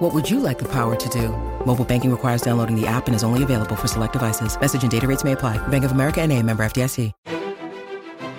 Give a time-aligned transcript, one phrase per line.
[0.00, 1.28] What would you like the power to do?
[1.66, 4.58] Mobile banking requires downloading the app and is only available for select devices.
[4.58, 5.58] Message and data rates may apply.
[5.68, 7.12] Bank of America and a member FDIC.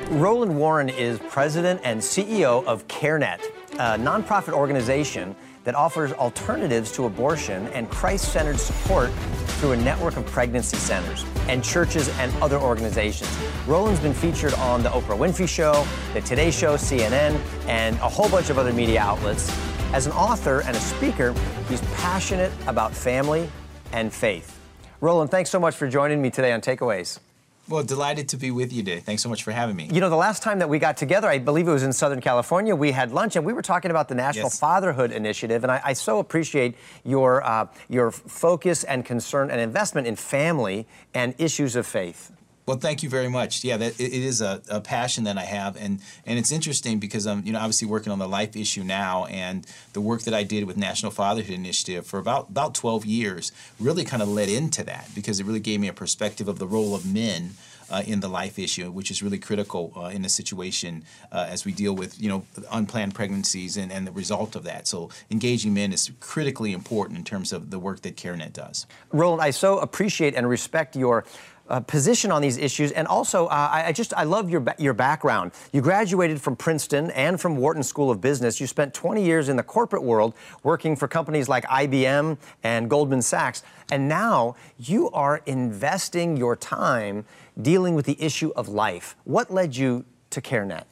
[0.10, 7.06] Roland Warren is president and CEO of CareNet, a nonprofit organization that offers alternatives to
[7.06, 9.12] abortion and Christ centered support
[9.60, 13.30] through a network of pregnancy centers and churches and other organizations.
[13.68, 15.86] Roland's been featured on The Oprah Winfrey Show,
[16.16, 19.56] The Today Show, CNN, and a whole bunch of other media outlets.
[19.94, 21.34] As an author and a speaker,
[21.68, 23.50] he's passionate about family
[23.92, 24.58] and faith.
[25.02, 27.20] Roland, thanks so much for joining me today on Takeaways.
[27.68, 29.02] Well, delighted to be with you today.
[29.02, 29.90] Thanks so much for having me.
[29.92, 32.22] You know, the last time that we got together, I believe it was in Southern
[32.22, 34.60] California, we had lunch and we were talking about the National Yes.
[34.60, 35.64] Fatherhood Initiative.
[35.64, 40.88] And I, I so appreciate your, uh, your focus and concern and investment in family
[41.14, 42.32] and issues of faith.
[42.72, 43.66] Well, thank you very much.
[43.66, 47.00] Yeah, that it, it is a, a passion that I have, and and it's interesting
[47.00, 50.34] because I'm you know obviously working on the life issue now, and the work that
[50.34, 54.48] I did with National Fatherhood Initiative for about about 12 years really kind of led
[54.48, 57.56] into that because it really gave me a perspective of the role of men.
[57.90, 61.66] Uh, in the life issue, which is really critical uh, in a situation uh, as
[61.66, 64.88] we deal with you know unplanned pregnancies and, and the result of that.
[64.88, 68.88] So engaging men is critically important in terms of the work that CareNet does.
[69.12, 71.26] Roland, I so appreciate and respect your
[71.72, 74.94] uh, position on these issues, and also uh, I, I just I love your your
[74.94, 75.52] background.
[75.72, 78.60] You graduated from Princeton and from Wharton School of Business.
[78.60, 80.34] You spent 20 years in the corporate world
[80.64, 87.26] working for companies like IBM and Goldman Sachs, and now you are investing your time
[87.62, 89.16] dealing with the issue of life.
[89.24, 90.84] What led you to CareNet?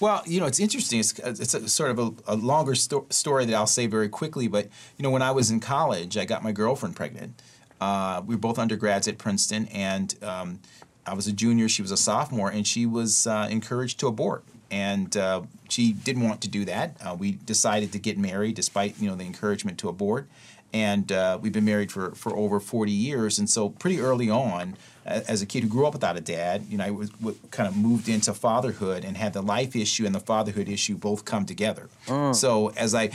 [0.00, 1.00] Well, you know, it's interesting.
[1.00, 4.46] It's, it's a, sort of a, a longer sto- story that I'll say very quickly.
[4.46, 7.42] But you know, when I was in college, I got my girlfriend pregnant.
[7.80, 10.60] Uh, we were both undergrads at Princeton, and um,
[11.06, 11.68] I was a junior.
[11.68, 14.44] She was a sophomore, and she was uh, encouraged to abort.
[14.70, 16.96] And uh, she didn't want to do that.
[17.00, 20.28] Uh, we decided to get married, despite you know the encouragement to abort.
[20.70, 23.38] And uh, we've been married for, for over 40 years.
[23.38, 26.76] And so, pretty early on, as a kid who grew up without a dad, you
[26.76, 27.10] know, I was,
[27.50, 31.24] kind of moved into fatherhood and had the life issue and the fatherhood issue both
[31.24, 31.88] come together.
[32.34, 33.10] So as I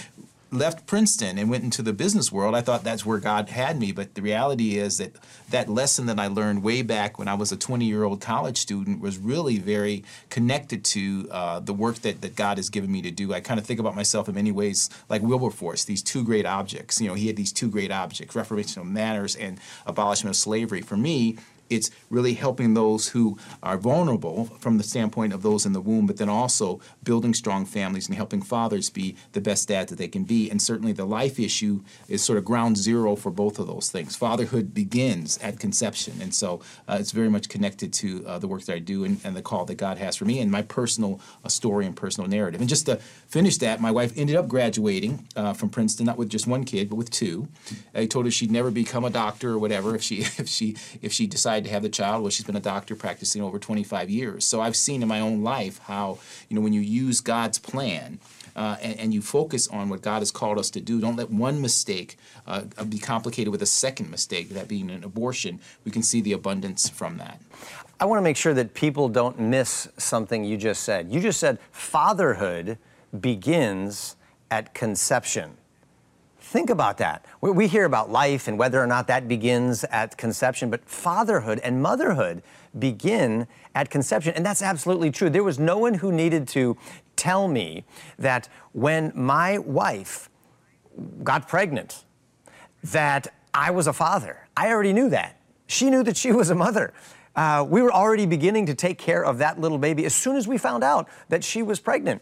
[0.53, 3.91] left Princeton and went into the business world, I thought that's where God had me.
[3.91, 5.14] But the reality is that
[5.50, 8.58] that lesson that I learned way back when I was a 20 year old college
[8.58, 13.02] student was really very connected to uh, the work that, that God has given me
[13.02, 13.34] to do.
[13.34, 17.02] I kind of think about myself in many ways like Wilberforce, these two great objects.
[17.02, 20.81] You know, he had these two great objects, reformation of manners and abolishment of slavery.
[20.81, 21.38] For me,
[21.69, 26.06] it's really helping those who are vulnerable from the standpoint of those in the womb,
[26.07, 30.07] but then also building strong families and helping fathers be the best dad that they
[30.07, 30.50] can be.
[30.50, 34.16] And certainly the life issue is sort of ground zero for both of those things.
[34.16, 36.22] Fatherhood begins at conception.
[36.22, 39.19] And so uh, it's very much connected to uh, the work that I do and,
[39.24, 42.30] and the call that God has for me and my personal uh, story and personal
[42.30, 42.62] narrative.
[42.62, 42.97] And just to
[43.28, 46.90] finish that, my wife ended up graduating uh, from Princeton, not with just one kid,
[46.90, 47.47] but with two.
[47.95, 51.12] I told her she'd never become a doctor or whatever if she if she if
[51.12, 52.22] she decided to have the child.
[52.22, 54.46] Well, she's been a doctor practicing over 25 years.
[54.46, 56.19] So I've seen in my own life how
[56.50, 58.19] you know when you use God's plan.
[58.56, 61.02] Uh, and, and you focus on what God has called us to do.
[61.02, 65.59] Don't let one mistake uh, be complicated with a second mistake, that being an abortion.
[65.86, 67.42] We can see the abundance from that.
[68.00, 71.12] I want to make sure that people don't miss something you just said.
[71.12, 72.78] You just said fatherhood
[73.19, 74.18] begins
[74.52, 75.58] at conception.
[76.53, 77.25] Think about that.
[77.41, 81.59] We, we hear about life and whether or not that begins at conception, but fatherhood
[81.64, 82.44] and motherhood
[82.78, 84.36] begin at conception.
[84.36, 85.31] And that's absolutely true.
[85.31, 86.78] There was no one who needed to
[87.16, 87.86] tell me
[88.19, 90.30] that when my wife
[91.24, 92.06] got pregnant,
[92.84, 94.47] that I was a father.
[94.56, 95.40] I already knew that.
[95.66, 96.94] She knew that she was a mother.
[97.36, 100.48] Uh, we were already beginning to take care of that little baby as soon as
[100.48, 102.22] we found out that she was pregnant.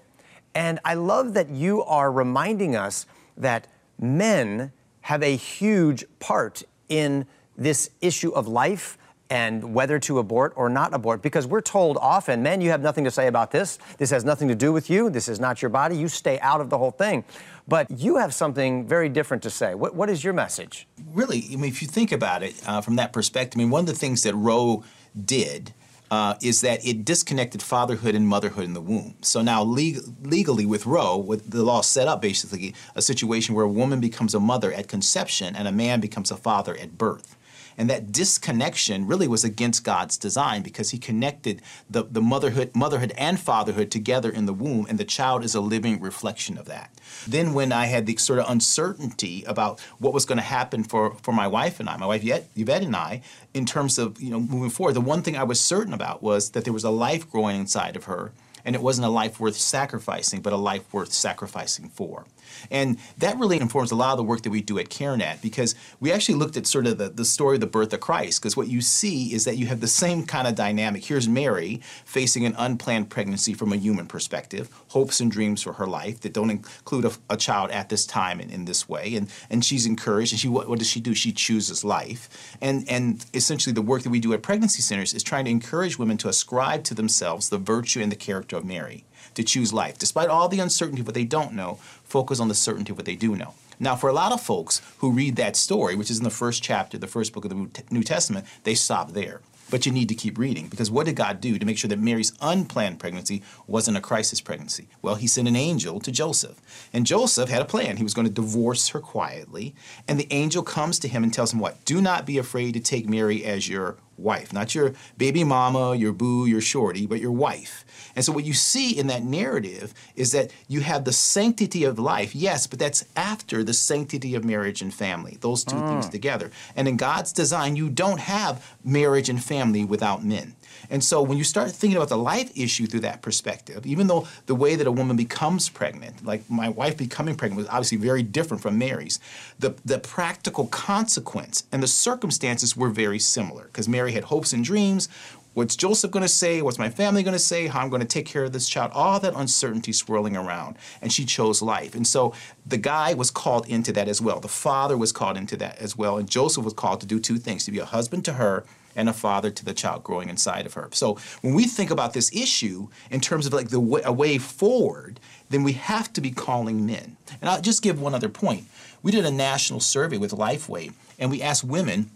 [0.55, 3.05] And I love that you are reminding us
[3.35, 3.67] that
[4.01, 4.71] men
[5.01, 7.25] have a huge part in
[7.57, 8.97] this issue of life
[9.29, 11.21] and whether to abort or not abort.
[11.21, 13.79] Because we're told often men you have nothing to say about this.
[13.97, 15.09] This has nothing to do with you.
[15.09, 15.95] This is not your body.
[15.95, 17.23] You stay out of the whole thing.
[17.65, 19.73] But you have something very different to say.
[19.73, 20.85] What, what is your message?
[21.13, 23.81] Really, I mean, if you think about it uh, from that perspective, I mean, one
[23.81, 24.83] of the things that Roe
[25.25, 25.73] did
[26.11, 29.15] uh, is that it disconnected fatherhood and motherhood in the womb.
[29.21, 33.65] So now, leg- legally, with Roe, with the law set up basically a situation where
[33.65, 37.37] a woman becomes a mother at conception and a man becomes a father at birth.
[37.77, 43.13] And that disconnection really was against God's design because he connected the, the motherhood, motherhood
[43.17, 46.91] and fatherhood together in the womb, and the child is a living reflection of that.
[47.27, 51.15] Then when I had the sort of uncertainty about what was going to happen for,
[51.21, 53.21] for my wife and I, my wife Yvette and I,
[53.53, 56.51] in terms of you know moving forward, the one thing I was certain about was
[56.51, 58.31] that there was a life growing inside of her
[58.65, 62.25] and it wasn't a life worth sacrificing, but a life worth sacrificing for.
[62.69, 65.75] And that really informs a lot of the work that we do at CareNet because
[65.99, 68.41] we actually looked at sort of the, the story of the birth of Christ.
[68.41, 71.05] Because what you see is that you have the same kind of dynamic.
[71.05, 75.87] Here's Mary facing an unplanned pregnancy from a human perspective, hopes and dreams for her
[75.87, 79.15] life that don't include a, a child at this time in, in this way.
[79.15, 80.33] And, and she's encouraged.
[80.33, 81.13] And she what, what does she do?
[81.13, 82.57] She chooses life.
[82.61, 85.97] And, and essentially, the work that we do at pregnancy centers is trying to encourage
[85.97, 89.97] women to ascribe to themselves the virtue and the character of Mary to choose life.
[89.97, 93.05] Despite all the uncertainty of what they don't know, focus on the certainty of what
[93.05, 93.53] they do know.
[93.79, 96.61] Now, for a lot of folks who read that story, which is in the first
[96.61, 99.41] chapter, the first book of the New Testament, they stop there.
[99.71, 101.97] But you need to keep reading because what did God do to make sure that
[101.97, 104.87] Mary's unplanned pregnancy wasn't a crisis pregnancy?
[105.01, 106.61] Well, he sent an angel to Joseph.
[106.91, 107.97] And Joseph had a plan.
[107.97, 109.73] He was going to divorce her quietly.
[110.07, 111.83] And the angel comes to him and tells him what?
[111.85, 116.13] Do not be afraid to take Mary as your wife, not your baby mama, your
[116.13, 117.85] boo, your shorty, but your wife.
[118.15, 121.99] And so what you see in that narrative is that you have the sanctity of
[121.99, 125.87] life, yes, but that's after the sanctity of marriage and family, those two mm.
[125.87, 126.51] things together.
[126.75, 130.55] And in God's design, you don't have marriage and family without men.
[130.91, 134.27] And so when you start thinking about the life issue through that perspective, even though
[134.45, 138.21] the way that a woman becomes pregnant, like my wife becoming pregnant was obviously very
[138.21, 139.17] different from Mary's,
[139.57, 144.65] the, the practical consequence and the circumstances were very similar because Mary had hopes and
[144.65, 145.07] dreams.
[145.53, 146.61] What's Joseph going to say?
[146.61, 147.67] What's my family going to say?
[147.67, 148.91] How I'm going to take care of this child?
[148.93, 150.77] All that uncertainty swirling around.
[151.01, 151.93] And she chose life.
[151.93, 152.33] And so
[152.65, 154.39] the guy was called into that as well.
[154.39, 156.17] The father was called into that as well.
[156.17, 158.65] And Joseph was called to do two things to be a husband to her
[158.95, 160.89] and a father to the child growing inside of her.
[160.93, 164.37] So when we think about this issue in terms of like the way, a way
[164.37, 167.17] forward, then we have to be calling men.
[167.41, 168.65] And I'll just give one other point.
[169.03, 172.11] We did a national survey with Lifeway, and we asked women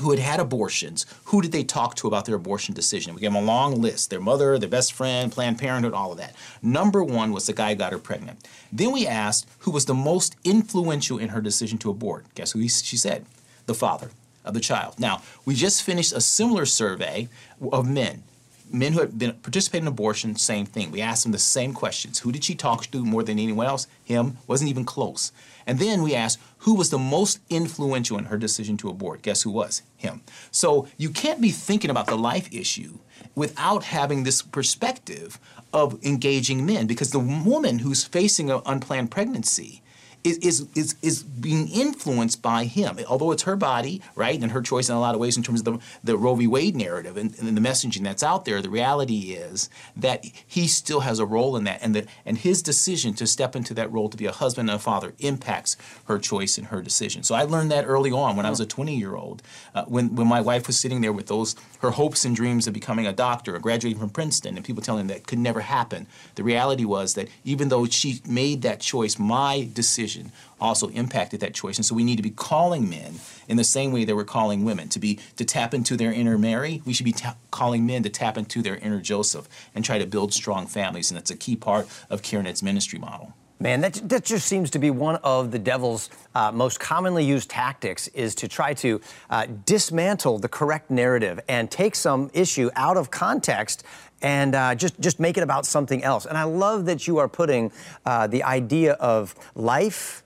[0.00, 3.14] who had had abortions, who did they talk to about their abortion decision?
[3.14, 6.18] We gave them a long list their mother, their best friend, Planned Parenthood, all of
[6.18, 6.34] that.
[6.62, 8.48] Number one was the guy who got her pregnant.
[8.72, 12.24] Then we asked who was the most influential in her decision to abort.
[12.34, 13.26] Guess who he, she said?
[13.66, 14.10] The father
[14.44, 14.98] of the child.
[14.98, 17.28] Now, we just finished a similar survey
[17.72, 18.22] of men.
[18.70, 20.90] Men who had been participating in abortion, same thing.
[20.90, 22.20] We asked them the same questions.
[22.20, 23.86] Who did she talk to more than anyone else?
[24.02, 24.38] Him.
[24.46, 25.30] Wasn't even close.
[25.66, 29.22] And then we asked who was the most influential in her decision to abort.
[29.22, 29.82] Guess who was?
[29.96, 30.22] Him.
[30.50, 32.98] So you can't be thinking about the life issue
[33.34, 35.38] without having this perspective
[35.72, 39.82] of engaging men because the woman who's facing an unplanned pregnancy
[40.24, 42.98] is, is, is, being influenced by him.
[43.08, 45.60] Although it's her body, right, and her choice in a lot of ways in terms
[45.60, 46.46] of the, the Roe v.
[46.46, 51.00] Wade narrative and, and the messaging that's out there, the reality is that he still
[51.00, 51.80] has a role in that.
[51.82, 54.76] And, the, and his decision to step into that role to be a husband and
[54.76, 57.24] a father impacts her choice and her decision.
[57.24, 59.42] So I learned that early on when I was a 20 year old,
[59.74, 62.74] uh, when, when my wife was sitting there with those, her hopes and dreams of
[62.74, 66.06] becoming a doctor or graduating from Princeton, and people telling her that could never happen.
[66.36, 71.40] The reality was that even though she made that choice, my decision decision also impacted
[71.40, 71.76] that choice.
[71.76, 73.14] And so we need to be calling men
[73.48, 76.38] in the same way that we're calling women to be to tap into their inner
[76.38, 76.82] Mary.
[76.84, 80.06] We should be ta- calling men to tap into their inner Joseph and try to
[80.06, 81.10] build strong families.
[81.10, 83.34] And that's a key part of CareNet's ministry model.
[83.62, 87.48] Man, that, that just seems to be one of the devil's uh, most commonly used
[87.48, 89.00] tactics is to try to
[89.30, 93.84] uh, dismantle the correct narrative and take some issue out of context
[94.20, 96.26] and uh, just, just make it about something else.
[96.26, 97.70] And I love that you are putting
[98.04, 100.24] uh, the idea of life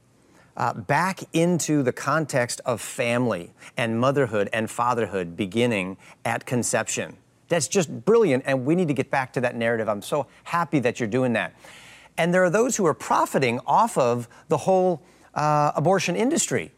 [0.56, 7.18] uh, back into the context of family and motherhood and fatherhood beginning at conception.
[7.48, 9.90] That's just brilliant, and we need to get back to that narrative.
[9.90, 11.54] I'm so happy that you're doing that.
[12.18, 15.02] And there are those who are profiting off of the whole
[15.34, 16.72] uh, abortion industry.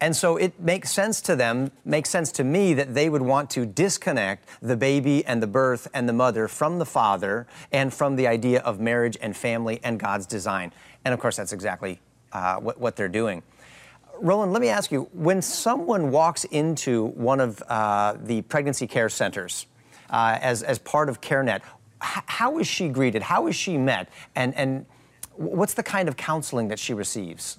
[0.00, 3.50] And so it makes sense to them, makes sense to me that they would want
[3.50, 8.14] to disconnect the baby and the birth and the mother from the father and from
[8.14, 10.72] the idea of marriage and family and God's design.
[11.04, 12.00] And of course, that's exactly
[12.32, 13.42] uh, what, what, they're doing.
[14.20, 19.08] Roland, let me ask you when someone walks into one of uh, the pregnancy care
[19.08, 19.66] centers
[20.10, 21.62] uh, as, as part of CareNet,
[22.00, 23.22] how is she greeted?
[23.22, 24.08] How is she met?
[24.34, 24.86] And, and
[25.34, 27.58] what's the kind of counseling that she receives?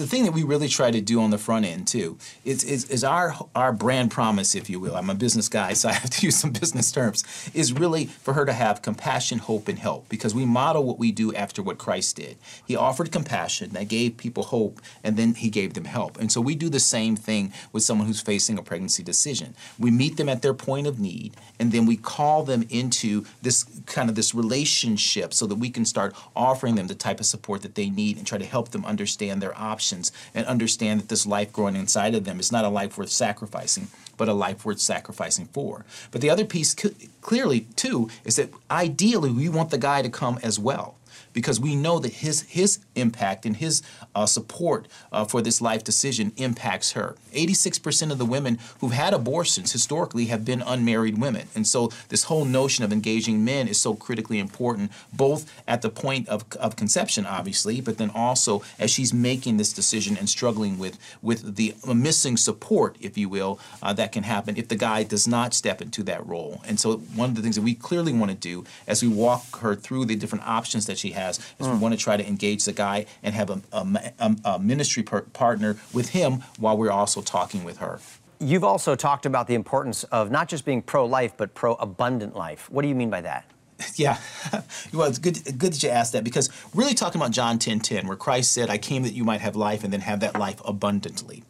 [0.00, 2.84] The thing that we really try to do on the front end too is, is,
[2.90, 4.96] is our our brand promise, if you will.
[4.96, 7.22] I'm a business guy, so I have to use some business terms.
[7.54, 11.12] Is really for her to have compassion, hope, and help because we model what we
[11.12, 12.38] do after what Christ did.
[12.66, 16.18] He offered compassion that gave people hope, and then he gave them help.
[16.18, 19.54] And so we do the same thing with someone who's facing a pregnancy decision.
[19.78, 23.64] We meet them at their point of need, and then we call them into this
[23.86, 27.60] kind of this relationship so that we can start offering them the type of support
[27.62, 31.26] that they need and try to help them understand their options and understand that this
[31.26, 34.80] life growing inside of them is not a life worth sacrificing, but a life worth
[34.80, 35.84] sacrificing for.
[36.10, 36.74] But the other piece,
[37.20, 40.96] clearly, too, is that ideally we want the guy to come as well
[41.32, 43.82] because we know that his his impact and his
[44.14, 47.16] uh, support uh, for this life decision impacts her.
[47.32, 52.24] 86% of the women who've had abortions historically have been unmarried women, and so this
[52.24, 56.76] whole notion of engaging men is so critically important, both at the point of, of
[56.76, 61.74] conception, obviously, but then also as she's making this decision and struggling with with the
[61.86, 65.80] missing support, if you will, uh, that can happen if the guy does not step
[65.80, 66.60] into that role.
[66.66, 69.60] And so one of the things that we clearly want to do as we walk
[69.60, 71.72] her through the different options that she has has is mm.
[71.72, 75.22] we want to try to engage the guy and have a, a, a ministry per-
[75.22, 78.00] partner with him while we're also talking with her.
[78.42, 82.34] You've also talked about the importance of not just being pro life, but pro abundant
[82.34, 82.70] life.
[82.70, 83.44] What do you mean by that?
[83.96, 84.18] Yeah,
[84.92, 88.06] well, it's good, good that you asked that because really talking about John 10 10,
[88.06, 90.60] where Christ said, I came that you might have life and then have that life
[90.64, 91.42] abundantly.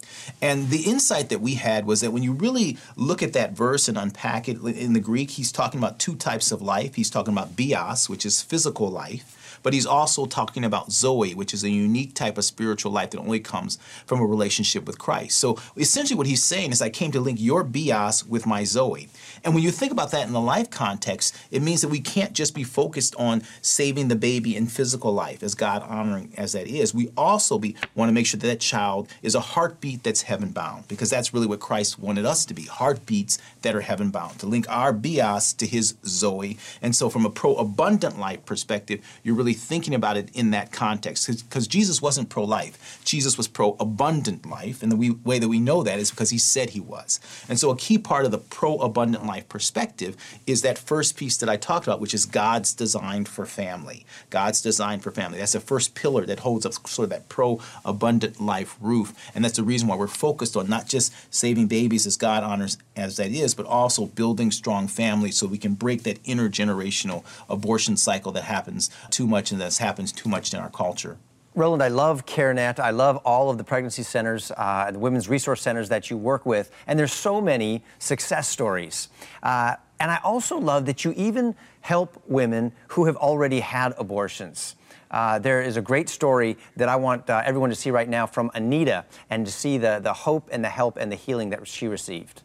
[0.42, 3.88] And the insight that we had was that when you really look at that verse
[3.88, 6.94] and unpack it in the Greek, he's talking about two types of life.
[6.94, 11.54] He's talking about bios, which is physical life, but he's also talking about Zoe, which
[11.54, 15.38] is a unique type of spiritual life that only comes from a relationship with Christ.
[15.38, 19.08] So essentially, what he's saying is, I came to link your bios with my Zoe.
[19.44, 22.20] And when you think about that in the life context, it means that we can't
[22.29, 26.67] just be focused on saving the baby in physical life, as God honoring as that
[26.67, 26.95] is.
[26.95, 30.50] We also be, want to make sure that that child is a heartbeat that's heaven
[30.50, 34.39] bound, because that's really what Christ wanted us to be heartbeats that are heaven bound,
[34.41, 36.59] to link our bios to his Zoe.
[36.83, 40.73] And so, from a pro abundant life perspective, you're really thinking about it in that
[40.73, 43.00] context, because Jesus wasn't pro life.
[43.05, 44.83] Jesus was pro abundant life.
[44.83, 47.21] And the way that we know that is because he said he was.
[47.49, 51.37] And so, a key part of the pro abundant life perspective is that first piece
[51.39, 54.05] that I talked about, which is God's design for family.
[54.31, 55.38] God's design for family.
[55.38, 59.14] That's the first pillar that holds up sort of that pro abundant life roof.
[59.35, 62.79] And that's the reason why we're focused on not just saving babies as God honors
[62.97, 67.97] as that is, but also building strong families so we can break that intergenerational abortion
[67.97, 71.19] cycle that happens too much and that happens too much in our culture.
[71.57, 72.79] Roland, I love CareNet.
[72.79, 76.47] I love all of the pregnancy centers, uh, the women's resource centers that you work
[76.47, 79.09] with, and there's so many success stories.
[79.43, 84.75] Uh, and I also love that you even help women who have already had abortions.
[85.11, 88.26] Uh, there is a great story that I want uh, everyone to see right now
[88.26, 91.66] from Anita and to see the, the hope and the help and the healing that
[91.69, 92.42] she received.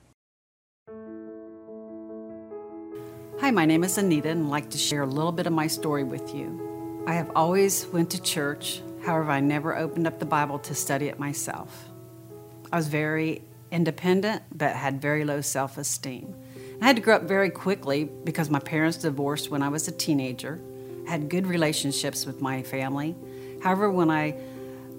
[3.39, 5.67] Hi, my name is Anita and I'd like to share a little bit of my
[5.67, 7.03] story with you.
[7.07, 11.09] I have always went to church However, I never opened up the Bible to study
[11.09, 11.89] it myself.
[12.71, 16.33] I was very independent, but had very low self esteem.
[16.81, 19.91] I had to grow up very quickly because my parents divorced when I was a
[19.91, 20.59] teenager.
[21.07, 23.15] I had good relationships with my family.
[23.61, 24.35] However, when I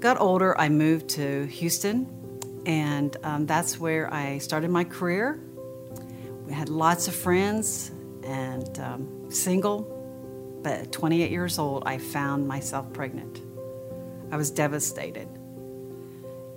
[0.00, 5.40] got older, I moved to Houston, and um, that's where I started my career.
[6.47, 7.90] We had lots of friends
[8.25, 9.83] and um, single,
[10.62, 13.40] but at 28 years old, I found myself pregnant.
[14.30, 15.28] I was devastated.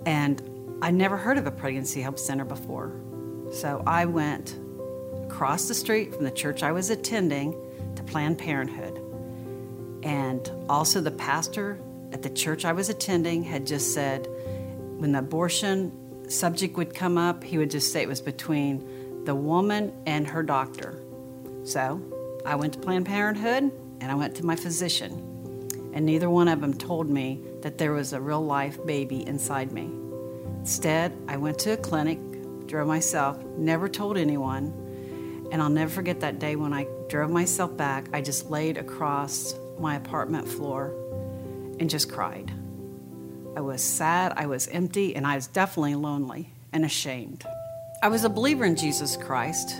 [0.06, 2.92] And I never heard of a pregnancy help center before.
[3.52, 4.58] So I went
[5.40, 7.56] across the street from the church I was attending
[7.96, 9.00] to Planned Parenthood.
[10.02, 11.80] And also, the pastor
[12.12, 14.26] at the church I was attending had just said
[14.98, 19.34] when the abortion subject would come up, he would just say it was between the
[19.34, 21.00] woman and her doctor.
[21.64, 22.02] So
[22.44, 26.60] I went to Planned Parenthood and I went to my physician and neither one of
[26.60, 29.90] them told me that there was a real life baby inside me.
[30.58, 32.18] Instead, I went to a clinic,
[32.66, 34.88] drove myself, never told anyone,
[35.50, 38.06] and I'll never forget that day when I drove myself back.
[38.12, 40.94] I just laid across my apartment floor
[41.78, 42.52] and just cried.
[43.56, 47.44] I was sad, I was empty, and I was definitely lonely and ashamed.
[48.02, 49.78] I was a believer in Jesus Christ,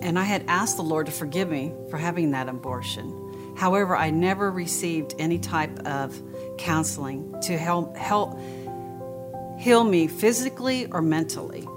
[0.00, 3.54] and I had asked the Lord to forgive me for having that abortion.
[3.56, 6.20] However, I never received any type of
[6.58, 8.38] counseling to help help
[9.58, 11.68] heal me physically or mentally.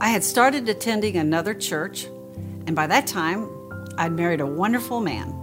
[0.00, 3.50] I had started attending another church, and by that time,
[3.98, 5.34] I'd married a wonderful man.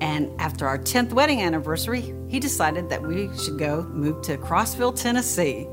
[0.00, 4.94] And after our 10th wedding anniversary, he decided that we should go move to Crossville,
[4.94, 5.66] Tennessee,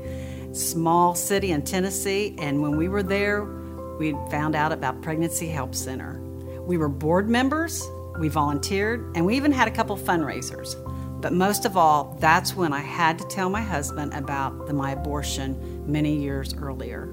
[0.52, 2.34] small city in Tennessee.
[2.38, 3.44] And when we were there,
[4.00, 6.20] we found out about Pregnancy Help Center.
[6.60, 7.86] We were board members,
[8.18, 10.74] we volunteered, and we even had a couple fundraisers.
[11.20, 14.90] But most of all, that's when I had to tell my husband about the, my
[14.90, 17.08] abortion many years earlier.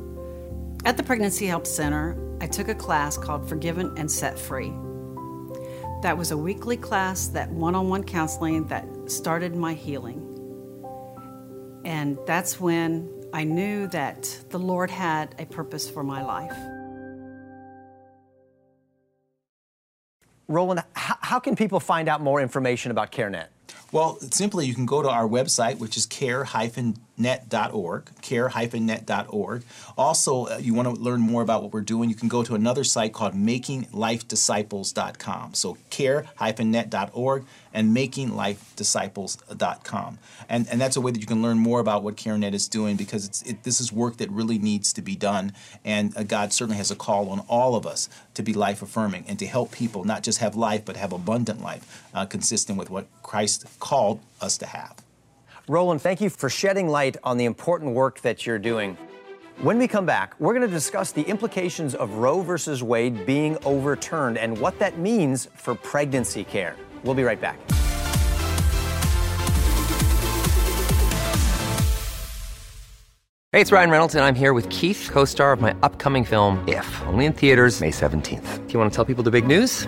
[0.85, 4.71] At the Pregnancy Help Center, I took a class called Forgiven and Set Free.
[6.03, 10.21] That was a weekly class, that one on one counseling that started my healing.
[11.83, 16.55] And that's when I knew that the Lord had a purpose for my life.
[20.47, 23.47] Roland, how, how can people find out more information about CareNet?
[23.91, 26.05] Well, simply you can go to our website, which is
[27.17, 29.63] care-net.org, care-net.org.
[29.97, 32.53] Also, uh, you want to learn more about what we're doing, you can go to
[32.55, 35.53] another site called makinglifedisciples.com.
[35.53, 40.19] So care-net.org and makinglifedisciples.com.
[40.47, 42.95] And, and that's a way that you can learn more about what CareNet is doing
[42.95, 45.53] because it, this is work that really needs to be done.
[45.83, 49.25] And uh, God certainly has a call on all of us to be life affirming
[49.27, 52.89] and to help people not just have life, but have abundant life, uh, consistent with
[52.89, 55.04] what Christ called us to have.
[55.67, 58.95] Roland, thank you for shedding light on the important work that you're doing.
[59.61, 63.57] When we come back, we're going to discuss the implications of Roe versus Wade being
[63.65, 66.75] overturned and what that means for pregnancy care.
[67.03, 67.57] We'll be right back.
[73.51, 76.63] Hey, it's Ryan Reynolds, and I'm here with Keith, co star of my upcoming film,
[76.67, 78.67] If, only in theaters, May 17th.
[78.67, 79.87] Do you want to tell people the big news?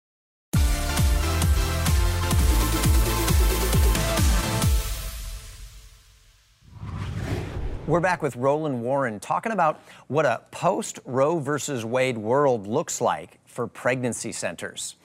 [7.91, 13.01] We're back with Roland Warren talking about what a post Roe versus Wade world looks
[13.01, 14.95] like for pregnancy centers.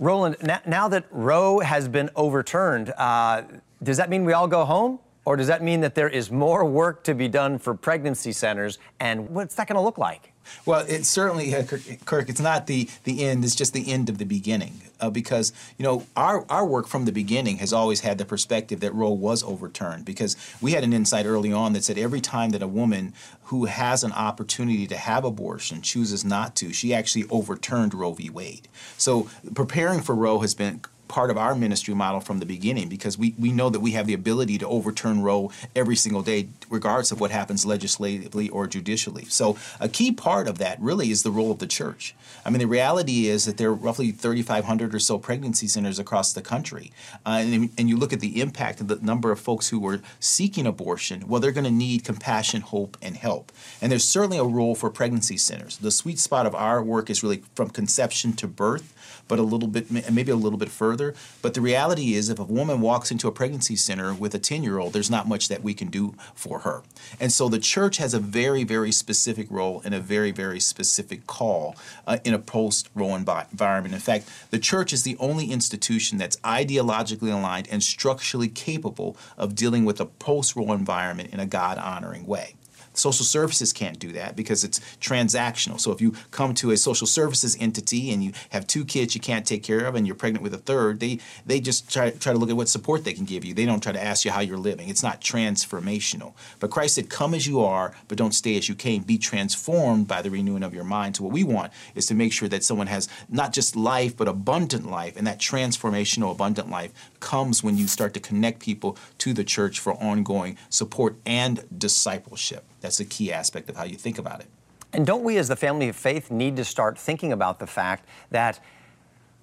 [0.00, 3.42] Roland, now that Roe has been overturned, uh,
[3.82, 4.98] does that mean we all go home?
[5.26, 8.78] Or does that mean that there is more work to be done for pregnancy centers?
[8.98, 10.32] And what's that going to look like?
[10.64, 11.64] Well, it's certainly, uh,
[12.06, 14.80] Kirk, it's not the, the end, it's just the end of the beginning.
[15.02, 18.78] Uh, because, you know, our, our work from the beginning has always had the perspective
[18.80, 20.04] that Roe was overturned.
[20.04, 23.12] Because we had an insight early on that said every time that a woman
[23.44, 28.30] who has an opportunity to have abortion chooses not to, she actually overturned Roe v.
[28.30, 28.68] Wade.
[28.96, 30.80] So preparing for Roe has been
[31.12, 34.06] part of our ministry model from the beginning because we, we know that we have
[34.06, 39.26] the ability to overturn Roe every single day, regardless of what happens legislatively or judicially.
[39.26, 42.14] So, a key part of that really is the role of the church.
[42.46, 46.32] I mean, the reality is that there are roughly 3,500 or so pregnancy centers across
[46.32, 46.92] the country.
[47.26, 50.00] Uh, and, and you look at the impact of the number of folks who are
[50.18, 53.52] seeking abortion, well, they're going to need compassion, hope, and help.
[53.82, 55.76] And there's certainly a role for pregnancy centers.
[55.76, 58.94] The sweet spot of our work is really from conception to birth
[59.32, 61.01] but a little bit, maybe a little bit further.
[61.42, 64.62] But the reality is, if a woman walks into a pregnancy center with a 10
[64.62, 66.82] year old, there's not much that we can do for her.
[67.20, 71.26] And so the church has a very, very specific role and a very, very specific
[71.26, 73.94] call uh, in a post Roe environment.
[73.94, 79.54] In fact, the church is the only institution that's ideologically aligned and structurally capable of
[79.54, 82.54] dealing with a post Roe environment in a God honoring way.
[82.94, 85.80] Social services can't do that because it's transactional.
[85.80, 89.20] So if you come to a social services entity and you have two kids you
[89.20, 92.32] can't take care of and you're pregnant with a third, they they just try, try
[92.32, 93.54] to look at what support they can give you.
[93.54, 94.88] They don't try to ask you how you're living.
[94.88, 96.34] It's not transformational.
[96.60, 99.02] But Christ said, Come as you are, but don't stay as you came.
[99.02, 101.16] Be transformed by the renewing of your mind.
[101.16, 104.28] So what we want is to make sure that someone has not just life, but
[104.28, 105.16] abundant life.
[105.16, 109.80] And that transformational, abundant life comes when you start to connect people to the church
[109.80, 112.64] for ongoing support and discipleship.
[112.82, 114.48] That's a key aspect of how you think about it.
[114.92, 118.06] And don't we, as the family of faith, need to start thinking about the fact
[118.30, 118.60] that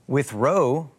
[0.05, 0.91] with Roe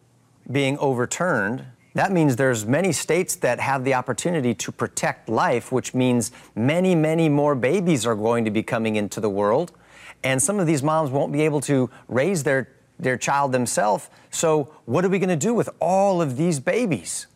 [0.51, 5.93] being overturned, that means there's many states that have the opportunity to protect life, which
[5.93, 9.71] means many, many more babies are going to be coming into the world.
[10.23, 12.69] And some of these moms won't be able to raise their,
[13.01, 14.09] their child themselves.
[14.29, 17.27] So, what are we going to do with all of these babies?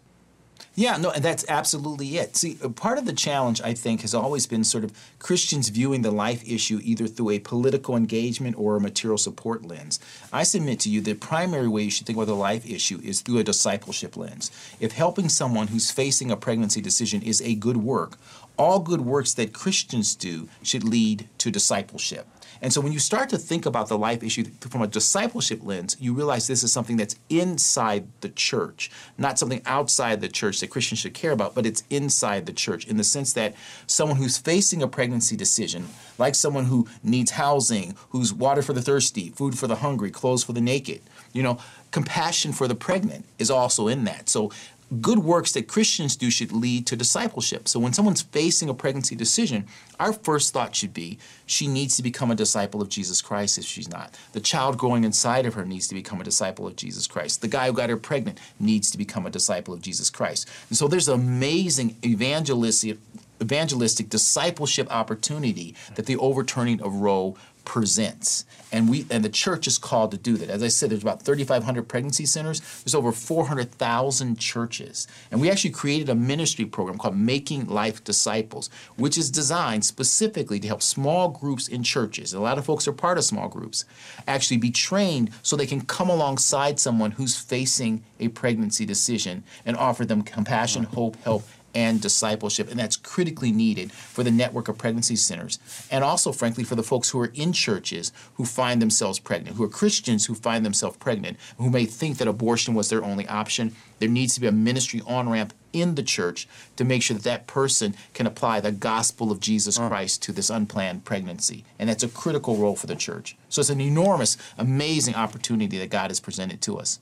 [0.77, 2.35] Yeah, no, and that's absolutely it.
[2.35, 6.01] See, uh, part of the challenge, I think, has always been sort of Christians viewing
[6.01, 10.01] the life issue either through a political engagement or a material support lens.
[10.33, 13.21] I submit to you the primary way you should think about the life issue is
[13.21, 14.51] through a discipleship lens.
[14.81, 18.17] If helping someone who's facing a pregnancy decision is a good work,
[18.57, 22.27] all good works that Christians do should lead to discipleship.
[22.61, 25.97] And so when you start to think about the life issue from a discipleship lens,
[25.99, 30.69] you realize this is something that's inside the church, not something outside the church that
[30.69, 33.55] Christians should care about, but it's inside the church in the sense that
[33.87, 35.87] someone who's facing a pregnancy decision,
[36.17, 40.43] like someone who needs housing, who's water for the thirsty, food for the hungry, clothes
[40.43, 41.01] for the naked,
[41.33, 41.59] you know,
[41.91, 44.27] compassion for the pregnant is also in that.
[44.27, 44.51] So
[45.01, 47.67] good works that Christians do should lead to discipleship.
[47.67, 49.65] So when someone's facing a pregnancy decision,
[49.99, 53.65] our first thought should be she needs to become a disciple of Jesus Christ if
[53.65, 54.15] she's not.
[54.33, 57.41] The child growing inside of her needs to become a disciple of Jesus Christ.
[57.41, 60.49] The guy who got her pregnant needs to become a disciple of Jesus Christ.
[60.69, 62.97] And so there's an amazing evangelistic
[63.41, 68.45] evangelistic discipleship opportunity that the overturning of Roe presents.
[68.71, 70.49] And we and the church is called to do that.
[70.49, 72.61] As I said, there's about 3,500 pregnancy centers.
[72.83, 75.07] There's over 400,000 churches.
[75.31, 80.59] And we actually created a ministry program called Making Life Disciples, which is designed specifically
[80.59, 82.33] to help small groups in churches.
[82.33, 83.85] A lot of folks are part of small groups.
[84.27, 89.77] Actually be trained so they can come alongside someone who's facing a pregnancy decision and
[89.77, 91.43] offer them compassion, hope, help,
[91.75, 95.59] and discipleship, and that's critically needed for the network of pregnancy centers.
[95.91, 99.63] And also, frankly, for the folks who are in churches who find themselves pregnant, who
[99.63, 103.75] are Christians who find themselves pregnant, who may think that abortion was their only option.
[103.99, 107.23] There needs to be a ministry on ramp in the church to make sure that
[107.23, 109.87] that person can apply the gospel of Jesus mm.
[109.89, 111.65] Christ to this unplanned pregnancy.
[111.77, 113.35] And that's a critical role for the church.
[113.49, 116.99] So it's an enormous, amazing opportunity that God has presented to us.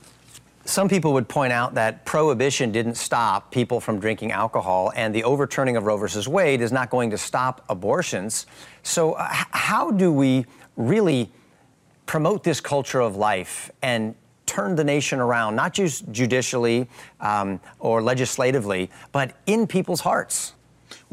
[0.66, 5.22] Some people would point out that prohibition didn't stop people from drinking alcohol, and the
[5.24, 8.46] overturning of Roe versus Wade is not going to stop abortions.
[8.82, 10.46] So, uh, how do we
[10.76, 11.30] really
[12.06, 14.14] promote this culture of life and
[14.46, 16.88] turn the nation around, not just judicially
[17.20, 20.54] um, or legislatively, but in people's hearts?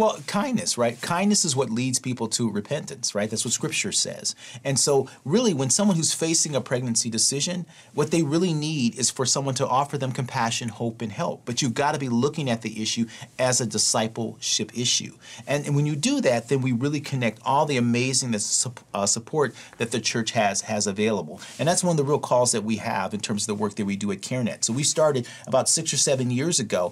[0.01, 0.99] Well, kindness, right?
[0.99, 3.29] Kindness is what leads people to repentance, right?
[3.29, 4.33] That's what scripture says.
[4.63, 9.11] And so, really, when someone who's facing a pregnancy decision, what they really need is
[9.11, 11.43] for someone to offer them compassion, hope, and help.
[11.45, 13.05] But you've got to be looking at the issue
[13.37, 15.17] as a discipleship issue.
[15.45, 19.53] And, and when you do that, then we really connect all the amazing uh, support
[19.77, 21.39] that the church has has available.
[21.59, 23.75] And that's one of the real calls that we have in terms of the work
[23.75, 24.63] that we do at CareNet.
[24.63, 26.91] So we started about six or seven years ago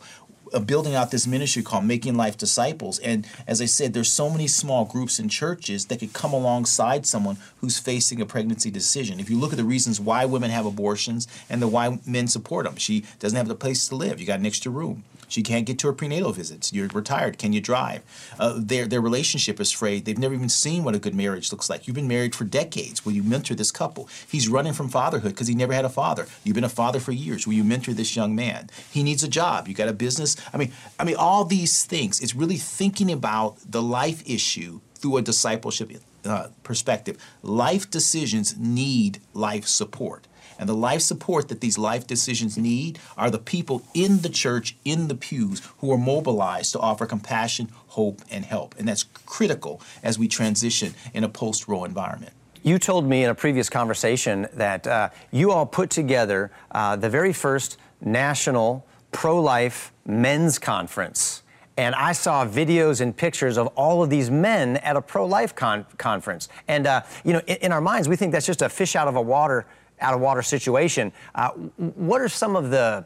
[0.66, 3.00] building out this ministry called Making Life Disciples.
[3.00, 7.06] And as I said, there's so many small groups and churches that could come alongside
[7.06, 9.20] someone who's facing a pregnancy decision.
[9.20, 12.66] If you look at the reasons why women have abortions and the why men support
[12.66, 14.20] them, she doesn't have the place to live.
[14.20, 15.04] You got an extra room.
[15.30, 16.74] She can't get to her prenatal visits.
[16.74, 17.38] You're retired.
[17.38, 18.02] Can you drive?
[18.38, 20.06] Uh, their their relationship is frayed.
[20.06, 21.88] They've never even seen what a good marriage looks like.
[21.88, 23.06] You've been married for decades.
[23.06, 24.10] Will you mentor this couple?
[24.28, 26.28] He's running from fatherhood because he never had a father.
[26.44, 27.48] You've been a father for years.
[27.48, 28.70] Will you mentor this young man?
[28.92, 29.68] He needs a job.
[29.68, 30.36] You got a business.
[30.54, 32.20] I mean, I mean, all these things.
[32.20, 35.92] It's really thinking about the life issue through a discipleship
[36.26, 37.18] uh, perspective.
[37.42, 40.28] Life decisions need life support.
[40.60, 44.76] And the life support that these life decisions need are the people in the church,
[44.84, 48.76] in the pews, who are mobilized to offer compassion, hope, and help.
[48.78, 52.34] And that's critical as we transition in a post Roe environment.
[52.62, 57.10] You told me in a previous conversation that uh, you all put together uh, the
[57.10, 61.42] very first national pro life men's conference.
[61.78, 65.56] And I saw videos and pictures of all of these men at a pro life
[65.56, 66.50] con- conference.
[66.68, 69.08] And, uh, you know, in, in, our minds, we think that's just a fish out
[69.08, 69.66] of a water
[70.02, 71.12] out of water situation.
[71.36, 73.06] Uh, what are some of the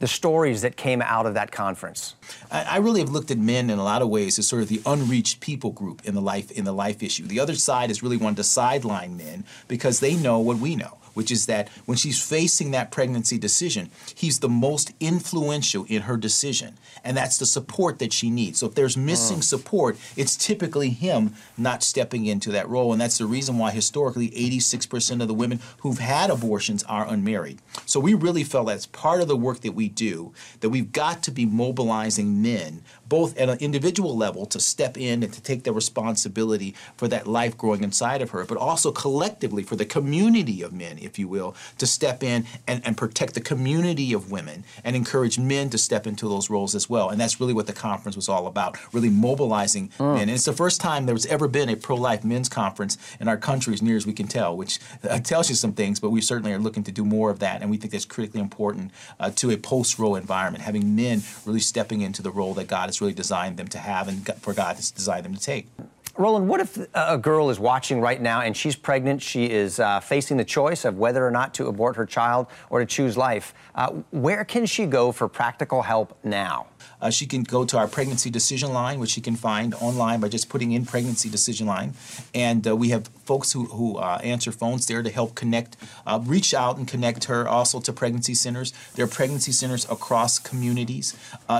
[0.00, 2.14] the stories that came out of that conference?
[2.50, 4.68] I, I, really have looked at men in a lot of ways as sort of
[4.68, 7.26] the unreached people group in the life in the life issue.
[7.26, 10.98] The other side is really wanting to sideline men because they know what we know
[11.14, 16.16] which is that when she's facing that pregnancy decision, he's the most influential in her
[16.16, 16.74] decision.
[17.02, 18.58] And that's the support that she needs.
[18.58, 19.42] So if there's missing oh.
[19.42, 22.92] support, it's typically him not stepping into that role.
[22.92, 27.60] And that's the reason why historically 86% of the women who've had abortions are unmarried.
[27.86, 31.22] So we really felt that's part of the work that we do, that we've got
[31.24, 35.64] to be mobilizing men, both at an individual level to step in and to take
[35.64, 40.62] the responsibility for that life growing inside of her, but also collectively for the community
[40.62, 44.64] of men if you will, to step in and, and protect the community of women
[44.82, 47.10] and encourage men to step into those roles as well.
[47.10, 50.14] And that's really what the conference was all about, really mobilizing mm.
[50.14, 50.22] men.
[50.22, 53.36] And it's the first time there's ever been a pro life men's conference in our
[53.36, 56.20] country, as near as we can tell, which uh, tells you some things, but we
[56.20, 57.62] certainly are looking to do more of that.
[57.62, 61.60] And we think that's critically important uh, to a post Roe environment, having men really
[61.60, 64.76] stepping into the role that God has really designed them to have and for God
[64.76, 65.68] has designed them to take.
[66.16, 69.20] Roland, what if a girl is watching right now and she's pregnant?
[69.20, 72.78] She is uh, facing the choice of whether or not to abort her child or
[72.78, 73.52] to choose life.
[73.74, 76.68] Uh, where can she go for practical help now?
[77.00, 80.28] Uh, she can go to our pregnancy decision line, which she can find online by
[80.28, 81.94] just putting in pregnancy decision line.
[82.32, 86.20] And uh, we have folks who, who uh, answer phones there to help connect, uh,
[86.22, 88.72] reach out and connect her also to pregnancy centers.
[88.94, 91.16] There are pregnancy centers across communities.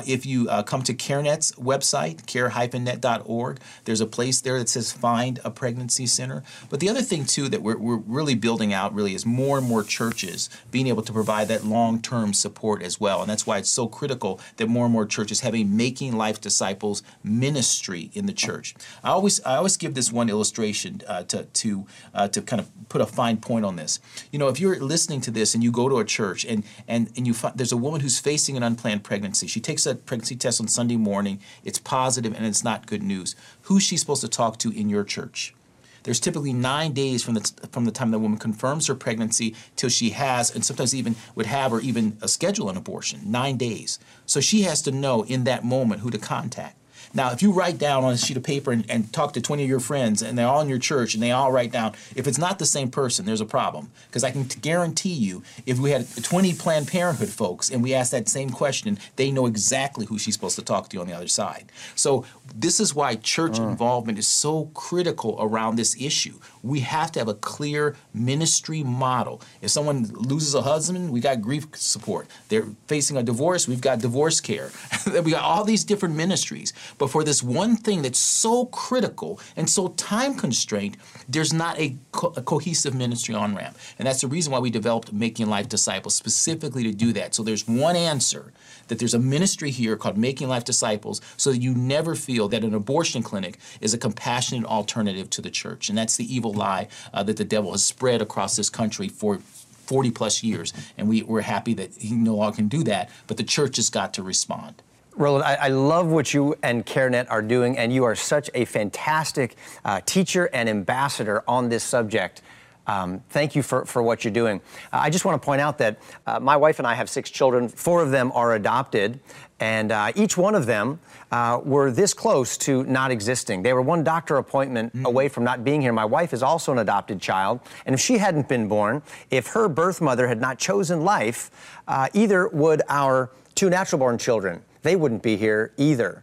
[0.07, 5.51] If you come to CareNet's website, care-net.org, there's a place there that says find a
[5.51, 6.43] pregnancy center.
[6.71, 9.67] But the other thing, too, that we're, we're really building out really is more and
[9.67, 13.21] more churches being able to provide that long term support as well.
[13.21, 16.41] And that's why it's so critical that more and more churches have a making life
[16.41, 18.75] disciples ministry in the church.
[19.03, 22.71] I always I always give this one illustration uh, to to uh, to kind of
[22.89, 24.01] put a fine point on this.
[24.31, 27.11] You know, if you're listening to this and you go to a church and and
[27.17, 29.47] and you find there's a woman who's facing an unplanned pregnancy.
[29.47, 31.41] She takes a pregnancy test on Sunday morning.
[31.65, 33.35] It's positive and it's not good news.
[33.65, 35.55] Who's she supposed to talk to in your church?
[36.03, 39.89] There's typically nine days from the from the time the woman confirms her pregnancy till
[39.89, 43.21] she has, and sometimes even would have or even a schedule an abortion.
[43.25, 43.99] Nine days.
[44.27, 46.77] So she has to know in that moment who to contact.
[47.13, 49.63] Now, if you write down on a sheet of paper and, and, talk to 20
[49.63, 52.27] of your friends and they're all in your church and they all write down, if
[52.27, 53.91] it's not the same person, there's a problem.
[54.07, 58.13] Because I can guarantee you, if we had 20 Planned Parenthood folks and we asked
[58.13, 61.29] that same question, they know exactly who she's supposed to talk to on the other
[61.29, 61.71] side.
[61.95, 63.65] So, this is why church uh.
[63.65, 66.39] involvement is so critical around this issue.
[66.65, 69.43] We have to have a clear ministry model.
[69.61, 72.27] If someone loses a husband, we got grief support.
[72.49, 74.71] They're facing a divorce, we've got divorce care.
[75.07, 76.73] we got all these different ministries.
[76.97, 80.97] But for this one thing that's so critical and so time constrained,
[81.29, 83.77] there's not a, co- a cohesive ministry on ramp.
[83.99, 87.35] And that's the reason why we developed Making Life Disciples specifically to do that.
[87.35, 88.53] So there's one answer
[88.89, 92.65] that there's a ministry here called Making Life Disciples so that you never feel that
[92.65, 95.89] an abortion clinic is a compassionate alternative to the church.
[95.89, 99.39] And that's the evil lie uh, that the devil has spread across this country for
[99.39, 100.73] 40 plus years.
[100.97, 103.91] And we, we're happy that he no longer can do that, but the church has
[103.91, 104.83] got to respond.
[105.17, 108.65] Roland, I, I, love what you and CareNet are doing, and you are such a
[108.65, 112.43] fantastic uh, teacher and ambassador on this subject.
[112.87, 114.61] Um, thank you for, for what you're doing.
[114.93, 117.31] Uh, I just want to point out that uh, my wife and I have six
[117.31, 117.69] children.
[117.69, 119.21] Four of them are adopted,
[119.61, 121.01] and uh, each one of them
[121.33, 123.63] uh, were this close to not existing.
[123.63, 125.05] They were one doctor appointment mm.
[125.05, 125.93] away from not being here.
[125.93, 129.69] My wife is also an adopted child, and if she hadn't been born, if her
[129.69, 131.51] birth mother had not chosen life,
[131.89, 134.63] uh, either would our two natural born children.
[134.83, 136.23] They wouldn't be here either.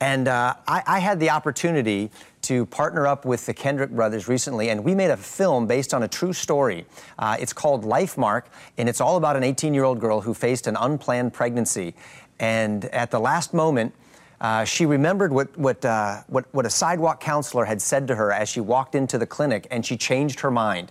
[0.00, 2.10] And uh, I, I, had the opportunity
[2.48, 6.02] to partner up with the Kendrick brothers recently, and we made a film based on
[6.02, 6.86] a true story.
[7.18, 8.44] Uh, it's called Lifemark,
[8.78, 11.94] and it's all about an 18 year old girl who faced an unplanned pregnancy.
[12.40, 13.94] And at the last moment,
[14.40, 18.32] uh, she remembered what, what, uh, what, what a sidewalk counselor had said to her
[18.32, 20.90] as she walked into the clinic, and she changed her mind.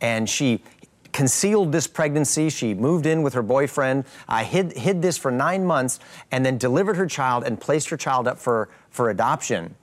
[0.00, 0.62] And she
[1.12, 2.48] concealed this pregnancy.
[2.48, 6.56] She moved in with her boyfriend, uh, hid, hid this for nine months, and then
[6.56, 9.76] delivered her child and placed her child up for, for adoption.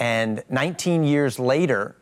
[0.00, 1.94] And 19 years later,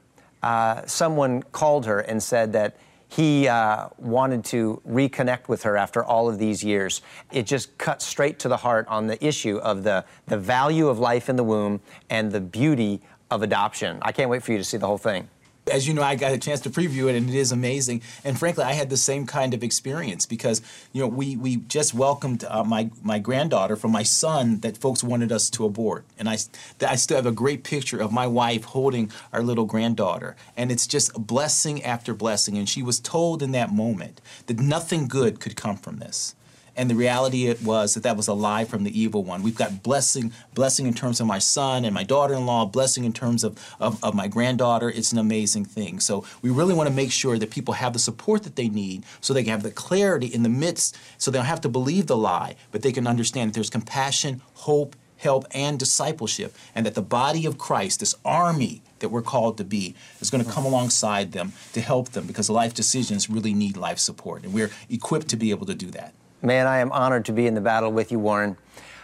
[0.42, 2.76] uh, someone called her and said that
[3.08, 7.02] he uh, wanted to reconnect with her after all of these years.
[7.32, 10.98] It just cut straight to the heart on the issue of the, the value of
[10.98, 13.98] life in the womb and the beauty of adoption.
[14.02, 15.28] I can't wait for you to see the whole thing
[15.68, 18.02] as you know, I got a chance to preview it, and it is amazing.
[18.24, 21.94] And frankly, I had the same kind of experience because you know we we just
[21.94, 26.28] welcomed uh, my my granddaughter from my son that folks wanted us to abort, and
[26.28, 26.38] I
[26.86, 30.86] I still have a great picture of my wife holding our little granddaughter, and it's
[30.86, 32.56] just blessing after blessing.
[32.58, 36.34] And she was told in that moment that nothing good could come from this.
[36.78, 39.42] And the reality it was that that was a lie from the evil one.
[39.42, 43.42] We've got blessing, blessing in terms of my son and my daughter-in-law, blessing in terms
[43.42, 44.88] of, of, of my granddaughter.
[44.88, 45.98] It's an amazing thing.
[45.98, 49.02] So we really want to make sure that people have the support that they need
[49.20, 52.06] so they can have the clarity in the midst, so they don't have to believe
[52.06, 56.94] the lie, but they can understand that there's compassion, hope, help, and discipleship, and that
[56.94, 60.64] the body of Christ, this army that we're called to be, is going to come
[60.64, 65.26] alongside them to help them because life decisions really need life support, and we're equipped
[65.28, 66.14] to be able to do that.
[66.40, 68.56] Man, I am honored to be in the battle with you, Warren.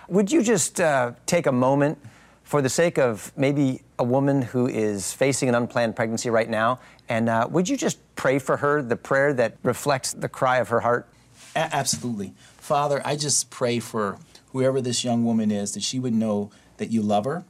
[0.09, 1.99] Would you just uh, take a moment
[2.45, 6.79] for the sake of maybe a woman who is facing an unplanned pregnancy right now.
[7.09, 10.69] And uh, would you just pray for her, the prayer that reflects the cry of
[10.69, 11.09] her heart?
[11.57, 12.35] A- absolutely.
[12.59, 14.19] Father, I just pray for
[14.53, 17.45] whoever this young woman is that she would know that you love her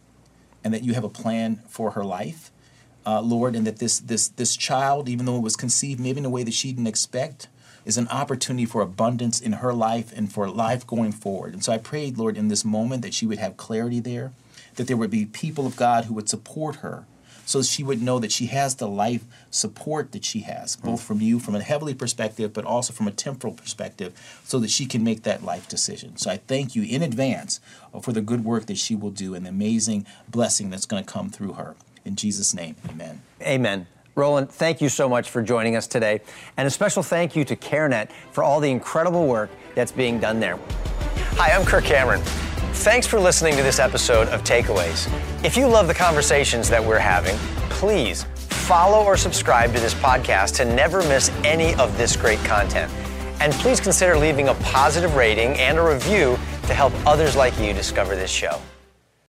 [0.62, 2.50] and that you have a plan for her life.
[3.06, 6.24] Uh, Lord, and that this, this, this child, even though it was conceived maybe in
[6.24, 7.48] a way that she didn't expect,
[7.84, 11.52] is an opportunity for abundance in her life and for life going forward.
[11.52, 14.32] And so I prayed, Lord, in this moment that she would have clarity there,
[14.76, 17.04] that there would be people of God who would support her
[17.46, 20.86] so she would know that she has the life support that she has, hmm.
[20.86, 24.70] both from you, from a heavenly perspective, but also from a temporal perspective, so that
[24.70, 26.16] she can make that life decision.
[26.16, 27.60] So I thank you in advance
[28.02, 31.12] for the good work that she will do and the amazing blessing that's going to
[31.12, 31.76] come through her.
[32.04, 33.22] In Jesus' name, amen.
[33.42, 33.86] Amen.
[34.14, 36.20] Roland, thank you so much for joining us today.
[36.56, 40.40] And a special thank you to CareNet for all the incredible work that's being done
[40.40, 40.58] there.
[41.36, 42.20] Hi, I'm Kirk Cameron.
[42.74, 45.08] Thanks for listening to this episode of Takeaways.
[45.44, 47.36] If you love the conversations that we're having,
[47.70, 52.92] please follow or subscribe to this podcast to never miss any of this great content.
[53.40, 57.72] And please consider leaving a positive rating and a review to help others like you
[57.72, 58.60] discover this show.